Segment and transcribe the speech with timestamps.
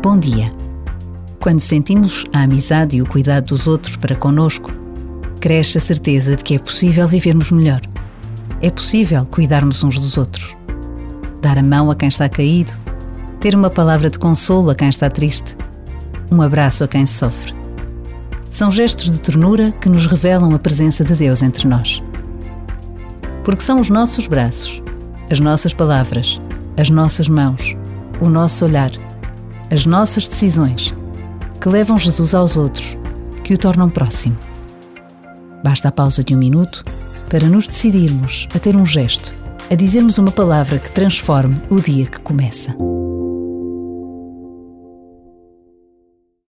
[0.00, 0.52] Bom dia.
[1.40, 4.70] Quando sentimos a amizade e o cuidado dos outros para conosco,
[5.40, 7.80] cresce a certeza de que é possível vivermos melhor.
[8.62, 10.56] É possível cuidarmos uns dos outros.
[11.42, 12.70] Dar a mão a quem está caído,
[13.40, 15.56] ter uma palavra de consolo a quem está triste,
[16.30, 17.52] um abraço a quem sofre.
[18.50, 22.00] São gestos de ternura que nos revelam a presença de Deus entre nós.
[23.42, 24.80] Porque são os nossos braços,
[25.28, 26.40] as nossas palavras,
[26.76, 27.76] as nossas mãos,
[28.20, 28.92] o nosso olhar,
[29.70, 30.94] as nossas decisões
[31.60, 32.96] que levam Jesus aos outros,
[33.44, 34.36] que o tornam próximo.
[35.62, 36.82] Basta a pausa de um minuto
[37.28, 39.34] para nos decidirmos a ter um gesto,
[39.70, 42.97] a dizermos uma palavra que transforme o dia que começa.